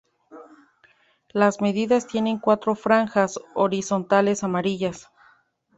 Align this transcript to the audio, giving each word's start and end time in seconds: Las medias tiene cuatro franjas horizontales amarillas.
Las 1.31 1.61
medias 1.61 2.07
tiene 2.07 2.39
cuatro 2.41 2.73
franjas 2.73 3.39
horizontales 3.53 4.43
amarillas. 4.43 5.07